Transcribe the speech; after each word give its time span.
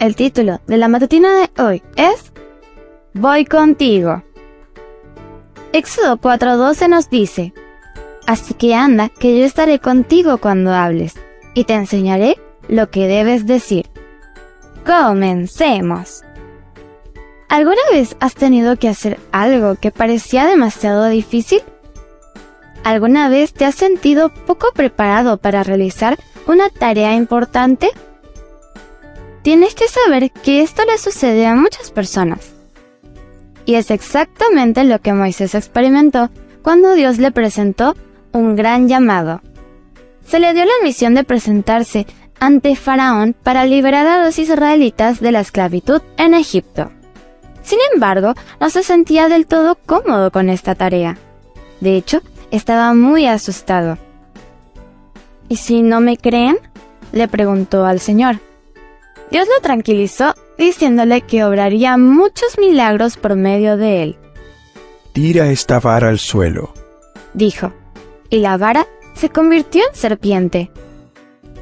El 0.00 0.16
título 0.16 0.60
de 0.66 0.76
la 0.76 0.88
matutina 0.88 1.28
de 1.34 1.62
hoy 1.62 1.82
es 1.96 2.32
Voy 3.14 3.44
contigo. 3.44 4.24
Éxodo 5.72 6.18
4:12 6.18 6.88
nos 6.88 7.08
dice, 7.10 7.54
Así 8.26 8.54
que 8.54 8.74
anda, 8.74 9.08
que 9.08 9.38
yo 9.38 9.44
estaré 9.44 9.78
contigo 9.78 10.38
cuando 10.38 10.72
hables, 10.72 11.14
y 11.54 11.64
te 11.64 11.74
enseñaré 11.74 12.38
lo 12.68 12.90
que 12.90 13.06
debes 13.06 13.46
decir. 13.46 13.86
Comencemos. 14.84 16.22
¿Alguna 17.48 17.82
vez 17.92 18.16
has 18.18 18.34
tenido 18.34 18.76
que 18.76 18.88
hacer 18.88 19.20
algo 19.30 19.76
que 19.76 19.92
parecía 19.92 20.46
demasiado 20.46 21.06
difícil? 21.06 21.62
¿Alguna 22.82 23.28
vez 23.28 23.52
te 23.52 23.64
has 23.64 23.76
sentido 23.76 24.30
poco 24.46 24.72
preparado 24.74 25.38
para 25.38 25.62
realizar 25.62 26.18
una 26.46 26.68
tarea 26.68 27.14
importante? 27.14 27.90
Tienes 29.44 29.74
que 29.74 29.88
saber 29.88 30.30
que 30.30 30.62
esto 30.62 30.86
le 30.86 30.96
sucede 30.96 31.44
a 31.44 31.54
muchas 31.54 31.90
personas. 31.90 32.54
Y 33.66 33.74
es 33.74 33.90
exactamente 33.90 34.84
lo 34.84 34.98
que 35.02 35.12
Moisés 35.12 35.54
experimentó 35.54 36.30
cuando 36.62 36.94
Dios 36.94 37.18
le 37.18 37.30
presentó 37.30 37.94
un 38.32 38.56
gran 38.56 38.88
llamado. 38.88 39.42
Se 40.26 40.40
le 40.40 40.54
dio 40.54 40.64
la 40.64 40.72
misión 40.82 41.12
de 41.12 41.24
presentarse 41.24 42.06
ante 42.40 42.74
Faraón 42.74 43.34
para 43.34 43.66
liberar 43.66 44.06
a 44.06 44.24
los 44.24 44.38
israelitas 44.38 45.20
de 45.20 45.32
la 45.32 45.40
esclavitud 45.40 46.00
en 46.16 46.32
Egipto. 46.32 46.90
Sin 47.62 47.80
embargo, 47.92 48.32
no 48.60 48.70
se 48.70 48.82
sentía 48.82 49.28
del 49.28 49.46
todo 49.46 49.74
cómodo 49.74 50.30
con 50.30 50.48
esta 50.48 50.74
tarea. 50.74 51.18
De 51.80 51.96
hecho, 51.96 52.22
estaba 52.50 52.94
muy 52.94 53.26
asustado. 53.26 53.98
¿Y 55.50 55.56
si 55.56 55.82
no 55.82 56.00
me 56.00 56.16
creen? 56.16 56.56
le 57.12 57.28
preguntó 57.28 57.84
al 57.84 58.00
Señor. 58.00 58.38
Dios 59.34 59.48
lo 59.48 59.60
tranquilizó 59.60 60.32
diciéndole 60.56 61.22
que 61.22 61.42
obraría 61.42 61.98
muchos 61.98 62.56
milagros 62.56 63.16
por 63.16 63.34
medio 63.34 63.76
de 63.76 64.04
él. 64.04 64.16
Tira 65.12 65.50
esta 65.50 65.80
vara 65.80 66.08
al 66.10 66.20
suelo, 66.20 66.72
dijo, 67.32 67.72
y 68.30 68.38
la 68.38 68.56
vara 68.56 68.86
se 69.14 69.30
convirtió 69.30 69.82
en 69.90 69.96
serpiente. 69.96 70.70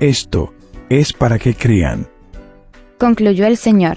Esto 0.00 0.52
es 0.90 1.14
para 1.14 1.38
que 1.38 1.54
crean, 1.54 2.06
concluyó 2.98 3.46
el 3.46 3.56
Señor. 3.56 3.96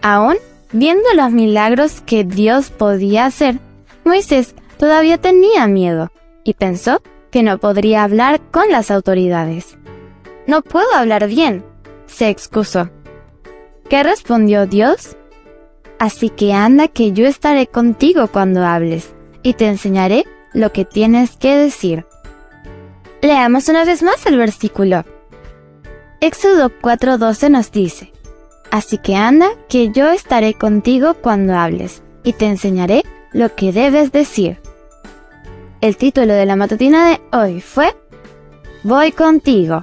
Aún 0.00 0.36
viendo 0.72 1.04
los 1.16 1.30
milagros 1.30 2.00
que 2.00 2.24
Dios 2.24 2.70
podía 2.70 3.26
hacer, 3.26 3.58
Moisés 4.04 4.54
todavía 4.78 5.18
tenía 5.18 5.66
miedo 5.66 6.10
y 6.44 6.54
pensó 6.54 7.02
que 7.30 7.42
no 7.42 7.58
podría 7.58 8.04
hablar 8.04 8.40
con 8.50 8.70
las 8.70 8.90
autoridades. 8.90 9.76
No 10.46 10.62
puedo 10.62 10.90
hablar 10.94 11.28
bien, 11.28 11.62
se 12.08 12.28
excusó. 12.28 12.90
¿Qué 13.88 14.02
respondió 14.02 14.66
Dios? 14.66 15.16
Así 15.98 16.30
que 16.30 16.52
anda 16.52 16.88
que 16.88 17.12
yo 17.12 17.26
estaré 17.26 17.66
contigo 17.66 18.28
cuando 18.28 18.64
hables 18.64 19.14
y 19.42 19.54
te 19.54 19.66
enseñaré 19.66 20.24
lo 20.52 20.72
que 20.72 20.84
tienes 20.84 21.36
que 21.36 21.56
decir. 21.56 22.06
Leamos 23.22 23.68
una 23.68 23.84
vez 23.84 24.02
más 24.02 24.24
el 24.26 24.36
versículo. 24.36 25.04
Éxodo 26.20 26.70
4:12 26.80 27.50
nos 27.50 27.70
dice, 27.72 28.12
Así 28.70 28.98
que 28.98 29.16
anda 29.16 29.48
que 29.68 29.90
yo 29.90 30.10
estaré 30.10 30.54
contigo 30.54 31.14
cuando 31.14 31.54
hables 31.54 32.02
y 32.22 32.32
te 32.34 32.46
enseñaré 32.46 33.02
lo 33.32 33.54
que 33.54 33.72
debes 33.72 34.12
decir. 34.12 34.60
El 35.80 35.96
título 35.96 36.34
de 36.34 36.44
la 36.44 36.56
matutina 36.56 37.08
de 37.08 37.20
hoy 37.32 37.60
fue 37.60 37.96
Voy 38.82 39.12
contigo. 39.12 39.82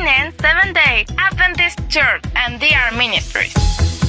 Canaan 0.00 0.32
Seventh 0.40 0.74
Day 0.74 1.04
Adventist 1.18 1.78
Church 1.90 2.24
and 2.34 2.58
DR 2.58 2.96
Ministries. 2.96 3.99